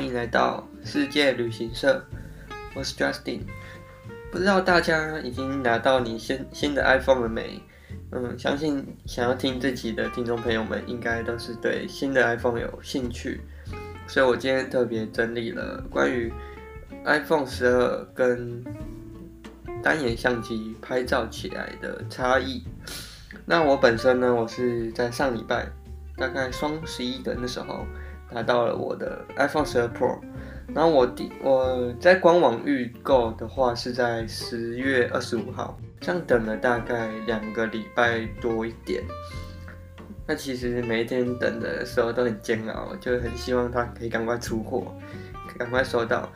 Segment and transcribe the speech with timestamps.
[0.00, 2.02] 欢迎来到世界旅行社，
[2.74, 3.40] 我是 Justin。
[4.32, 7.60] 不知道大家已经拿到你新新的 iPhone 了没？
[8.10, 13.42] 嗯，相信想要听这集的听众朋友们，应该都是对新的 iPhone 有兴趣，
[14.06, 16.32] 所以我今天特别整理了关于
[17.04, 18.64] iPhone 十二跟
[19.82, 22.64] 单眼相机拍照起来的差异。
[23.44, 25.68] 那我本身呢，我是在上礼拜，
[26.16, 27.84] 大概双十一的那时候
[28.32, 30.18] 拿到了我的 iPhone 十二 Pro，
[30.74, 35.78] 然后我第我在官网预购的话是在十月二十五号。
[36.02, 39.04] 这样等了大概两个礼拜多一点，
[40.26, 44.96] 那其实每一天等的时候都很煎熬，就很希望它可以赶快出货，
[45.58, 46.26] 赶快收到。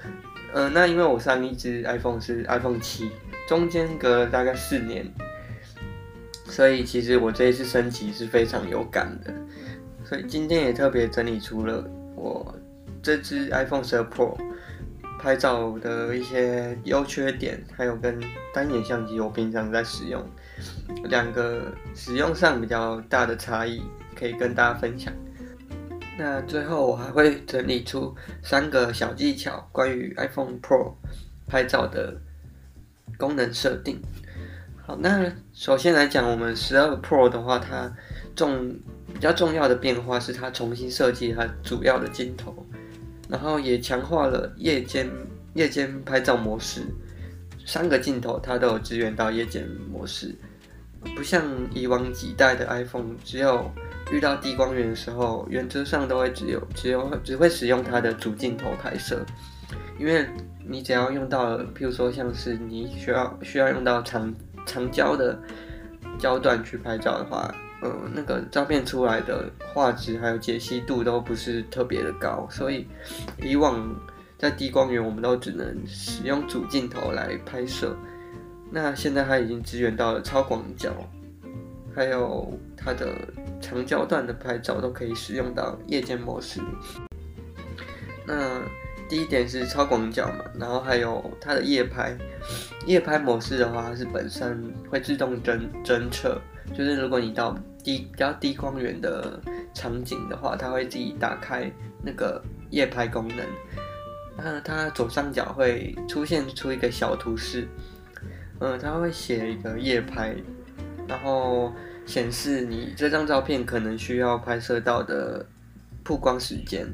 [0.52, 3.10] 嗯、呃，那因为我上一支 iPhone 是 iPhone 七，
[3.48, 5.10] 中间隔了大概四年，
[6.44, 9.32] 所以其实我这一次升级是非常有感的。
[10.22, 11.84] 今天也特别整理出了
[12.16, 12.54] 我
[13.02, 14.36] 这支 iPhone 十二 Pro。
[15.16, 18.20] 拍照的一些优缺点，还有跟
[18.52, 20.22] 单眼相机我平常在使用
[21.04, 23.82] 两个使用上比较大的差异，
[24.14, 25.10] 可以跟大家分享。
[26.18, 30.92] 那最后我还会整理出三个小技巧，关于 iPhone Pro
[31.46, 32.20] 拍照的
[33.16, 34.02] 功能设定。
[34.86, 37.90] 好，那首先来讲，我们十二 Pro 的话，它
[38.36, 38.76] 重
[39.14, 42.54] 比较重要的变化是它重新设计它主要的镜头。
[43.26, 45.10] 然后也强化了夜间
[45.54, 46.82] 夜间拍照模式，
[47.64, 50.34] 三个镜头它都有支援到夜间模式，
[51.16, 51.42] 不像
[51.72, 53.72] 以往几代的 iPhone，只有
[54.12, 59.24] 遇到低光源的时候，原则上都会只有只有只会使用它的主镜头拍摄，
[59.98, 60.26] 因为
[60.62, 64.32] 你只要用到，譬如说像是你需要需要用到长
[64.66, 65.36] 长焦的
[66.18, 67.52] 焦段去拍照的话。
[67.84, 69.44] 呃，那个照片出来的
[69.74, 72.88] 画质还有解析度都不是特别的高，所以
[73.42, 73.94] 以往
[74.38, 77.94] 在低光源我们都只能使用主镜头来拍摄。
[78.70, 80.94] 那现在它已经支援到了超广角，
[81.94, 83.14] 还有它的
[83.60, 86.62] 长焦段的拍照都可以使用到夜间模式。
[88.26, 88.62] 那
[89.08, 92.16] 第一点是超广角嘛，然后还有它的夜拍，
[92.86, 96.40] 夜拍模式的话，它是本身会自动侦侦测，
[96.74, 99.40] 就是如果你到低比较低光源的
[99.74, 101.70] 场景的话，它会自己打开
[102.02, 103.38] 那个夜拍功能。
[104.36, 107.68] 那它左上角会出现出一个小图示，
[108.58, 110.34] 嗯，它会写一个夜拍，
[111.06, 111.72] 然后
[112.04, 115.46] 显示你这张照片可能需要拍摄到的
[116.02, 116.86] 曝光时间。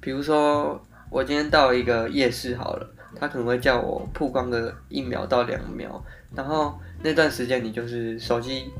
[0.00, 6.02] 比如说，我今天到一个夜市好了，他可能会叫我曝光个一秒到两秒，
[6.34, 8.70] 然后那段时间你就是手机。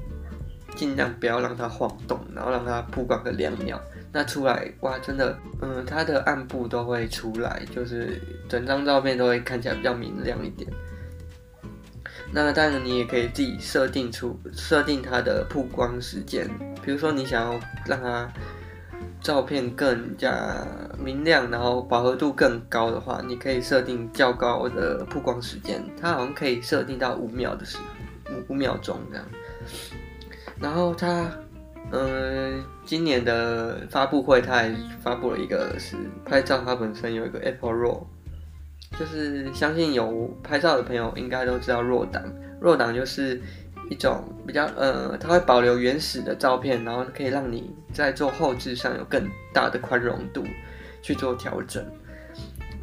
[0.75, 3.79] 尽量不要让它晃动，然后让它曝光个两秒，
[4.11, 8.19] 那出来哇，真的，嗯，它的暗部都会出来，就是
[8.49, 10.67] 整张照片都会看起来比较明亮一点。
[12.33, 16.49] 那当然，你也可以自己设定出设定它的曝光时间，
[16.83, 18.27] 比如说你想要让它
[19.23, 20.67] 照片更加
[20.99, 27.79] 明亮，然后饱和度更高的话，你可以设定较高的曝光时间，它好像可以设定到五秒的时
[28.49, 29.25] 五五秒钟这样。
[30.61, 31.31] 然后他，
[31.93, 38.05] 嗯，今年的发布会，他还发布了一个是拍照，它本身有一个 Apple RAW，
[38.99, 42.23] 就是相信有拍照的朋友应该都知道 RAW 档
[42.61, 43.41] ，RAW 档就是
[43.93, 50.45] 一种比较，呃，它会保留原始的照片，然后可以让你在做后置上有更大的宽容度
[51.03, 51.85] 去做调整。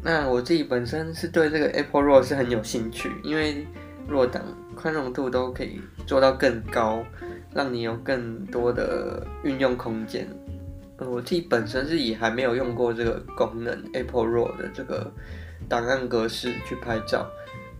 [0.02, 3.66] 那我自己本身是对这个 Apple RAW 是很有兴趣，因为
[4.08, 4.42] RAW 档
[4.74, 7.04] 宽容度都可以做到更高。
[7.52, 10.24] 让你有更多的运用空间。
[10.98, 15.12] 我自己本身是也还没有用过这个功能，Apple RAW 的这个
[15.68, 17.28] 档案格式去拍照。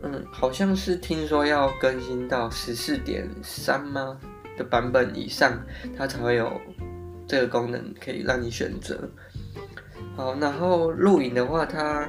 [0.03, 4.19] 嗯，好像是听说要更新到十四点三吗
[4.57, 5.53] 的版本以上，
[5.97, 6.61] 它才会有
[7.27, 9.09] 这个功能可以让你选择。
[10.17, 12.09] 好，然后录影的话，它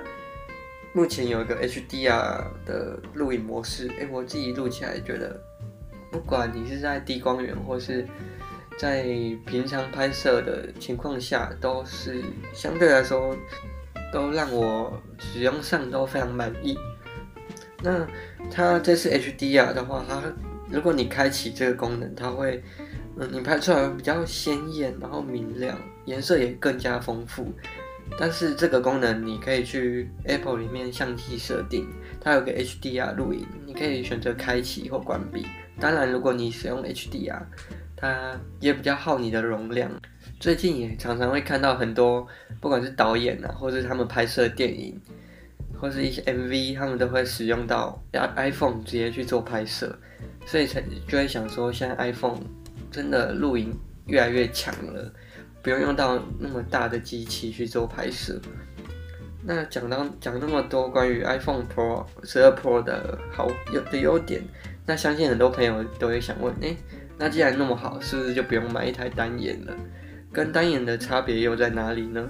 [0.93, 3.87] 目前有一个 HDR 的录影模式。
[3.99, 5.39] 诶，我自己录起来觉得。
[6.11, 8.05] 不管你是在低光源或是
[8.77, 9.03] 在
[9.45, 12.21] 平常拍摄的情况下，都是
[12.53, 13.33] 相对来说
[14.11, 16.77] 都让我使用上都非常满意。
[17.83, 18.07] 那
[18.51, 20.21] 它这次 HDR 的话，它
[20.69, 22.63] 如果你开启这个功能，它会
[23.17, 27.51] 嗯，你拍出来会比较鲜艳，然后明亮，颜色也更加丰富。
[28.19, 31.87] 但是这个功能你可以去 Apple 里面相机设定，
[32.19, 35.45] 它有个 HDR 录影，你可以选择开启或关闭。
[35.79, 37.41] 当然，如果你使用 HDR，
[37.95, 39.89] 它也比较耗你的容量。
[40.39, 42.27] 最近也常常会看到很多，
[42.59, 44.99] 不管是导演啊，或是他们拍摄电影，
[45.81, 47.99] 或是一些 MV，他们都会使用到
[48.35, 49.91] iPhone 直接去做拍摄，
[50.45, 52.37] 所以才就会想说，现在 iPhone
[52.91, 53.75] 真的录影
[54.05, 55.11] 越来越强了，
[55.63, 58.39] 不用用到那么大的机器去做拍摄。
[59.43, 64.39] 那讲到讲那么多关于 iPhone Pro 十二 Pro 的好有的优点，
[64.85, 66.77] 那相信很多朋友都会想问，诶，
[67.17, 69.75] 那既然那么好，是不是就不用买一台单眼了？
[70.31, 72.29] 跟单眼的差别又在哪里呢？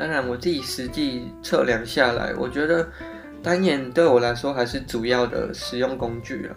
[0.00, 2.88] 当然，我自己实际测量下来，我觉得
[3.42, 6.56] 单眼对我来说还是主要的使用工具了。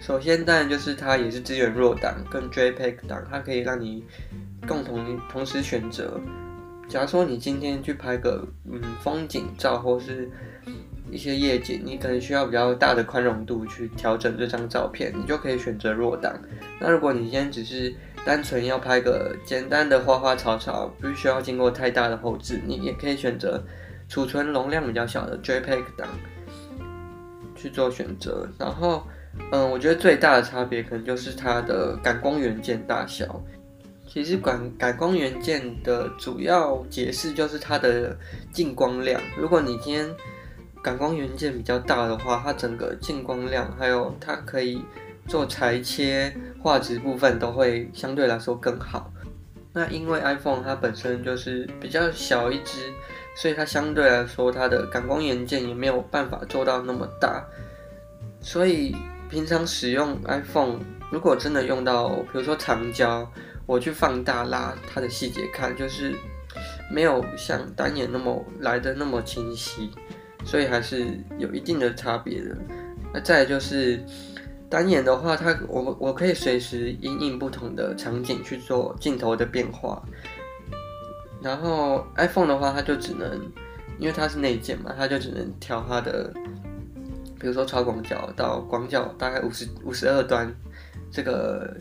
[0.00, 4.04] 首先，当然就是它也是支援弱档跟 JPEG 档，它可以让你
[4.68, 6.20] 共同同时选择。
[6.88, 10.30] 假如说你今天去拍个嗯风景照或是
[11.10, 16.32] 一些夜景，你可能需要比较大的宽容度去调整这张照片，你就可以选择弱档。
[16.78, 17.92] 那如果你今天只是
[18.24, 23.62] 单纯要拍个简单的花花草草，不需要经过太大的后置，你也可以选择
[24.08, 26.08] 储存容量比较小的 JPEG 档
[27.54, 28.48] 去做选择。
[28.58, 29.06] 然后，
[29.52, 33.38] 嗯，我觉得最大的差别可能就是它的感光元件大小。
[34.06, 38.16] 其实感感光元件的主要解释就是它的
[38.52, 39.20] 进光量。
[39.36, 40.08] 如果你今天
[40.82, 44.82] 感光元件比较大的话，它整个进光量还有它可以。
[45.26, 49.10] 做裁切画质部分都会相对来说更好。
[49.72, 52.92] 那因为 iPhone 它本身就是比较小一只，
[53.34, 57.44] 所以它相对来说它的感光元件也没有办法做到那么大。
[58.40, 58.94] 所以
[59.28, 60.78] 平常使用 iPhone，
[61.10, 63.28] 如果真的用到，比如说长焦，
[63.66, 66.14] 我去放大拉它的细节看，就是
[66.88, 69.90] 没有像单眼那么来的那么清晰，
[70.44, 72.56] 所以还是有一定的差别的。
[73.12, 73.98] 那再就是。
[74.74, 80.02] 单眼的话，它我我可以随时因应不同的场景去做镜头的变化。
[81.40, 83.40] 然后 iPhone 的话，它就只能，
[84.00, 86.28] 因为它是内建嘛，它就只能调它的，
[87.38, 90.52] 比如说超广角到广角大概五十五十二端
[91.08, 91.76] 这个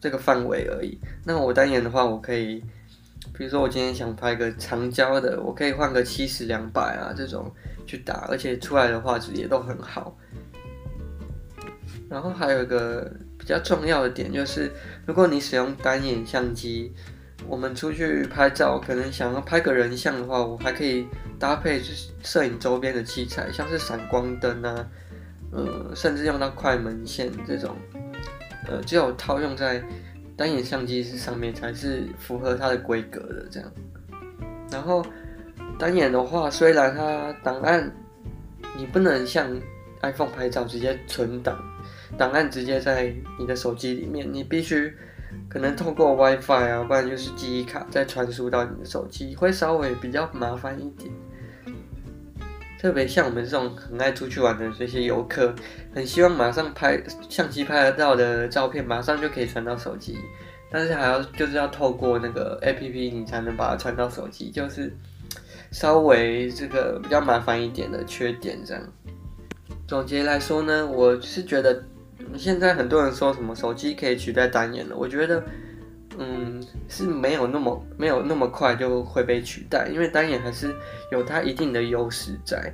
[0.00, 0.98] 这个范围而已。
[1.24, 2.60] 那我单眼的话，我可以，
[3.32, 7.48] 比如说我今天想拍个长焦的，我可以换个七十两百啊这种
[7.86, 10.18] 去打，而且出来的画质也都很好。
[12.08, 14.70] 然后还有一个比较重要的点就是，
[15.06, 16.92] 如果你使用单眼相机，
[17.48, 21.06] 我们出去拍照，可能想要拍个人像的话，我还可以
[21.38, 21.82] 搭配
[22.22, 24.88] 摄影周边的器材，像是闪光灯啊，
[25.50, 27.76] 呃，甚至用到快门线这种，
[28.68, 29.82] 呃，只有套用在
[30.36, 33.72] 单眼相机上面才是符合它的规格的这样。
[34.70, 35.04] 然后
[35.78, 37.92] 单眼的话，虽然它档案
[38.76, 39.48] 你不能像
[40.02, 41.56] iPhone 拍照直接存档。
[42.16, 44.94] 档案直接在你的手机里面，你必须
[45.48, 51.12] 可能透过 WiFi 啊，不然就是记忆卡再传输到你的手机，会稍微比较麻烦一点。
[52.78, 55.52] 特别像我们这种很爱出去玩的这些游客，
[55.94, 60.16] 很希望马上拍相机拍得到的照片，马上就可以传到手机，
[60.70, 64.92] 但是还要就是要透过那个 APP，你才能把它传到手机，就是
[65.72, 68.82] 稍微这个比较麻烦一点的缺点这样。
[69.88, 71.82] 总结来说呢，我是觉得。
[72.34, 75.42] 现在很多人说什么手机可以取代单眼了，我觉得，
[76.18, 80.74] 嗯，是没有那么没有那么快就会被取代，因为单眼还是
[81.12, 82.72] 有它一定的优势在。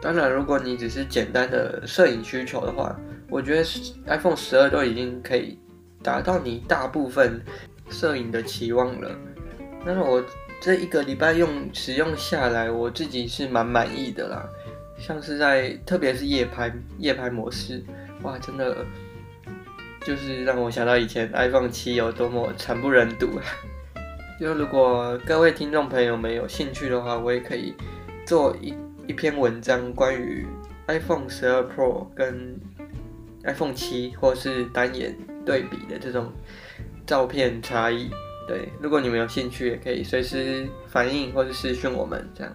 [0.00, 2.94] 当然，如果你只是简单的摄影需求的话，
[3.30, 3.64] 我觉得
[4.06, 5.58] iPhone 十二都已经可以
[6.02, 7.42] 达到你大部分
[7.88, 9.10] 摄影的期望了。
[9.84, 10.22] 那么我
[10.60, 14.46] 这一个礼拜用使用下来，我自己是蛮满意的啦，
[14.98, 17.82] 像是在特别是夜拍夜拍模式。
[18.22, 18.84] 哇，真的
[20.02, 23.40] 就是让我想到以前 iPhone 七有多么惨不忍睹。
[24.40, 27.74] 就如果各位听众朋友们有兴趣的话，我也可以
[28.26, 28.74] 做一
[29.06, 30.46] 一篇文章关于
[30.86, 32.58] iPhone 十二 Pro 跟
[33.44, 36.32] iPhone 七或是单眼对比的这种
[37.06, 38.10] 照片差异。
[38.46, 42.52] 对，如果你们有兴趣，也可以随时反映或者是私讯我们这样。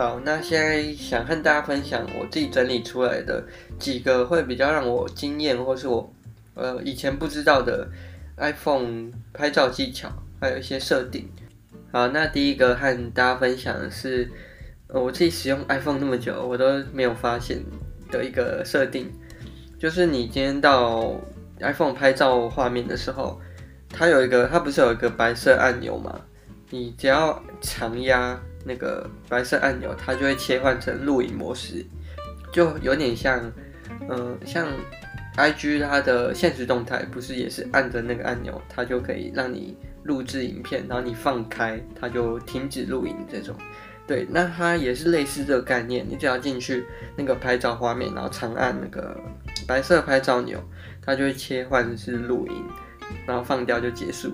[0.00, 3.44] 好，那现在想和大家分享我自己整理出来的
[3.78, 6.10] 几个会比较让我惊艳，或是我
[6.54, 7.86] 呃以前不知道的
[8.38, 11.28] iPhone 拍照技巧，还有一些设定。
[11.92, 14.26] 好，那第一个和大家分享的是，
[14.86, 17.62] 呃，我自己使用 iPhone 那么久，我都没有发现
[18.10, 19.12] 的一个设定，
[19.78, 21.14] 就是你今天到
[21.58, 23.38] iPhone 拍照画面的时候，
[23.90, 26.18] 它有一个，它不是有一个白色按钮吗？
[26.70, 28.40] 你只要长压。
[28.64, 31.84] 那个白色按钮，它就会切换成录影模式，
[32.52, 33.52] 就有点像，
[34.08, 34.68] 嗯、像
[35.36, 43.54] IG 它的现实动态不是也是按着那个按钮，它就可以让你录制影片，然后你放开它就停止录影这种。
[44.06, 46.84] 对，那它也是类似这个概念，你只要进去
[47.16, 49.16] 那个拍照画面，然后长按那个
[49.68, 50.60] 白色拍照钮，
[51.00, 52.64] 它就会切换是录影，
[53.24, 54.32] 然后放掉就结束。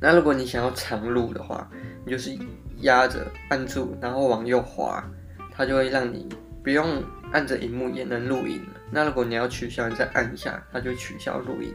[0.00, 1.70] 那如果你想要长录的话，
[2.06, 2.34] 你就是
[2.82, 5.02] 压着按住，然后往右滑，
[5.50, 6.28] 它就会让你
[6.62, 8.60] 不用按着荧幕也能录音。
[8.90, 11.74] 那如果你要取消，你再按一下，它就取消录音。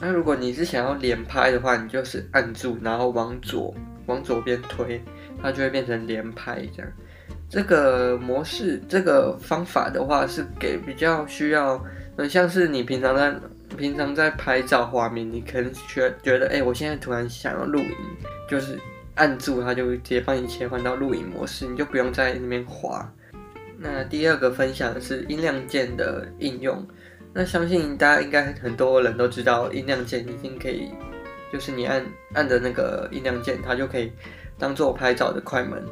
[0.00, 3.74] 那如果你是想要连拍的话，你就是按住，然后往左。
[4.06, 4.98] 往左边推，
[5.42, 6.90] 它就会变成连拍这样。
[7.46, 11.78] 这个模式，这个方法的话，是给比较需要，
[12.16, 13.34] 嗯，像是你平常在
[13.76, 17.96] 平常在拍照画面，你可能觉觉得，哎、我现在突然想要录影，
[18.48, 18.78] 就是
[19.18, 23.06] 按住它就直接帮你切换到录影模式，你就不用在那边滑。
[23.76, 26.86] 那第二个分享的是音量键的应用。
[27.34, 30.88] 那相信大家应该很多人都知道，音量键已经可以。
[31.52, 34.12] 就是你按按着那个音量键，它就可以
[34.58, 35.82] 当做拍照的快门。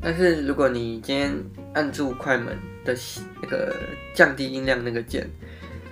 [0.00, 1.34] 但是如果你今天
[1.74, 2.96] 按住快门的
[3.42, 3.74] 那个
[4.14, 5.28] 降低音量那个键，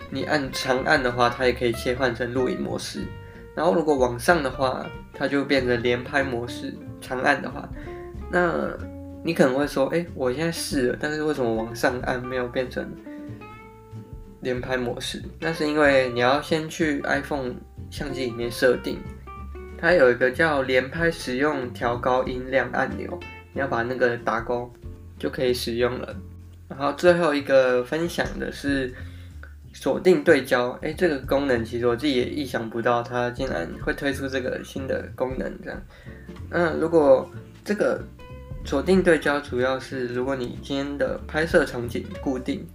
[0.09, 3.00] 你按长按的话，它也可以切换成录影模式。
[3.57, 6.73] 然后如果往上的话，它就变成连拍模式。
[7.01, 7.69] 长按的话，
[8.31, 8.71] 那
[9.25, 12.89] 你可能会说，哎，我现在试了，但是为什么往上按没有变成
[14.43, 15.23] 连拍模式？
[15.41, 17.55] 那是因为你要先去 iPhone。
[17.89, 18.99] 相机里面设定，
[19.79, 23.17] 它有一个叫连拍使用调高音量按钮，
[23.53, 24.69] 你要把那个打勾，
[25.17, 26.17] 就可以使用了。
[26.69, 28.93] 然后最后一个分享的是
[29.78, 35.80] 锁定对焦，哎，这个功能其实我自己也意想不到，它竟然会推出这个新的功能这样。
[36.50, 37.30] 那如果
[37.62, 38.02] 这个
[38.64, 42.66] 锁定对焦，主要是如果你今天的拍摄场景固定，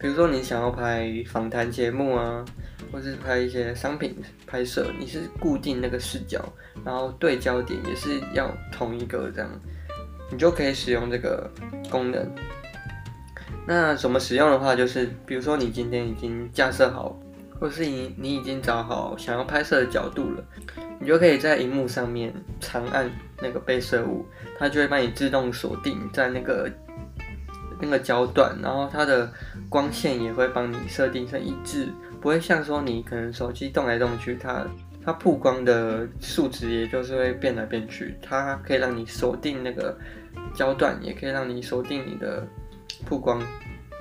[0.00, 2.44] 比如说你想要拍访谈节目啊。
[2.92, 4.14] 或是拍一些商品
[4.46, 6.44] 拍摄，你是固定那个视角，
[6.84, 9.50] 然后对焦点也是要同一个这样，
[10.30, 11.50] 你就可以使用这个
[11.90, 12.24] 功能。
[13.66, 17.18] 那怎么使用的话，就是比如说你今天已经架设好，
[17.58, 20.44] 或是你你已经找好想要拍摄的角度了，
[21.00, 24.26] 你就可以在荧幕上面长按那个被摄物，
[24.58, 26.70] 它就会帮你自动锁定在那个
[27.80, 29.30] 那个焦段，然后它的
[29.68, 31.88] 光线也会帮你设定成一致。
[32.20, 34.66] 不会像说你可能手机动来动去，它
[35.04, 38.14] 它曝光的数值也就是会变来变去。
[38.22, 39.96] 它可以让你锁定那个
[40.54, 42.46] 焦段，也可以让你锁定你的
[43.04, 43.40] 曝光。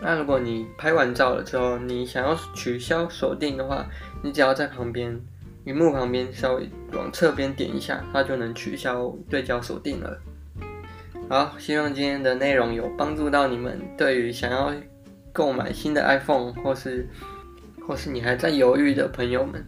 [0.02, 3.86] 那如果你拍完照了之后，你想要取消锁定的话，
[4.24, 5.20] 你只要在旁边
[5.66, 10.18] 荧幕旁边稍微往侧边点一下，它就能取消对焦锁定了。
[11.30, 14.74] 好，希望今天的内容有帮助到你们，对于想要
[15.32, 17.08] 购买新的 iPhone 或是。
[17.86, 19.62] 或是你还在犹豫的朋友们，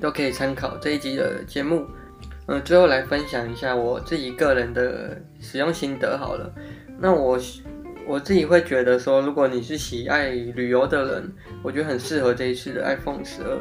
[0.00, 1.86] 都可以参考这一集的节目。
[2.46, 6.50] 嗯、最后来分享一下我自己个人的使用心得好了。
[6.98, 7.38] 那我
[8.10, 13.56] 我自己会觉得说，如果你是喜爱旅游的人，我觉得很适合这一次的 iPhone 十二，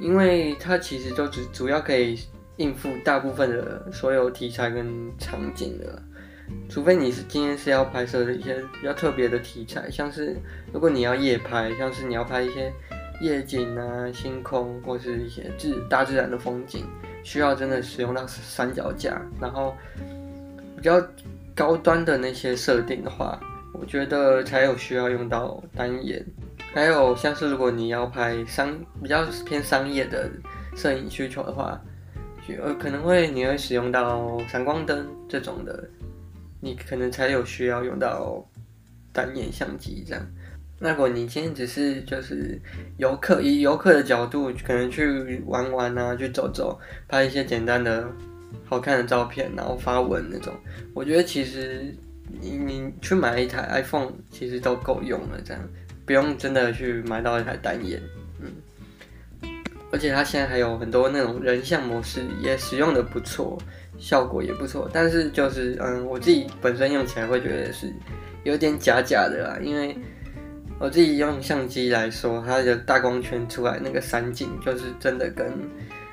[0.00, 2.18] 因为它其实就只主要可以
[2.56, 4.84] 应付大部分的所有题材跟
[5.16, 6.02] 场景的。
[6.68, 10.36] 除非你是今天是要拍摄的一些比较特别的题材，像是
[10.72, 12.72] 如果你要夜拍，像是你要拍一些
[13.20, 16.84] 夜景啊、星空或是一些自大自然的风景，
[17.22, 19.72] 需要真的使用到三脚架，然后
[20.76, 21.00] 比较
[21.56, 23.40] 高端的那些设定的话，
[23.72, 26.24] 我觉得才有需要用到单眼。
[26.74, 30.30] 还有像是如果你要拍商比较偏商业的
[30.76, 31.80] 摄影需求的话，
[32.62, 35.88] 呃可能会你会使用到闪光灯这种的。
[36.60, 38.44] 你可能才有需要用到
[39.12, 40.26] 单眼相机这样。
[40.78, 42.60] 那如果你今天只是就是
[42.96, 48.06] 游客，以游客的角度，可能去玩玩啊，去走走，拍一些简单的
[48.64, 50.52] 好看的照片，然后发文那种，
[50.94, 51.94] 我觉得其实
[52.40, 55.62] 你你去买一台 iPhone 其实都够用了，这样
[56.04, 58.00] 不用真的去买到一台单眼，
[58.40, 58.50] 嗯。
[59.92, 63.58] 而且它现在还有很多那种人像模式，也使用的不错。
[63.98, 67.90] 效果也不错，但是就是嗯，我自己本身用起来会觉得是
[68.44, 69.96] 有点假假的啦，因为
[70.78, 75.50] 我自己用相机来说，它的大光圈出来那个散景，就是真的跟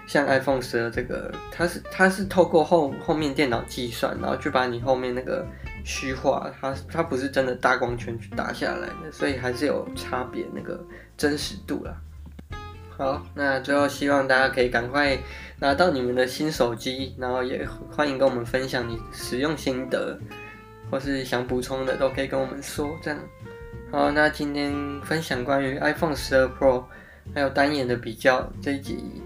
[0.06, 5.46] 像 iPhone 十二这个，它是它是透过后后面电脑计算，然后去把你后面那个
[5.86, 10.80] 虚化，它它不是真的大光圈去打下来的，所以还是有差别那个
[11.18, 11.96] 真实度啦。
[12.96, 15.18] 好，那最后希望大家可以赶快
[15.60, 20.16] 拿到你们的新手机，然后也欢迎跟我们分享你使用心得，
[20.92, 22.96] 或是想补充的都可以跟我们说。
[23.02, 23.20] 这样，
[23.92, 26.84] 好，那今天分享关于 iPhone 12 Pro
[27.34, 29.24] 还有单眼的比较，这一集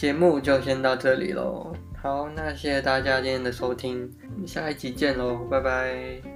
[0.00, 1.74] 节目就先到这里喽。
[2.02, 4.10] 好，那谢谢大家今天的收听，
[4.46, 6.29] 下一集见喽，拜拜。